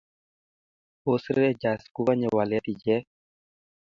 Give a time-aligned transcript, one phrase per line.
[1.03, 3.05] post rangers kokanye walet ichek